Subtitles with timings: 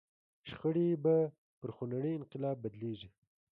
[0.49, 1.15] شخړې به
[1.59, 3.09] پر خونړي انقلاب بدلېږي.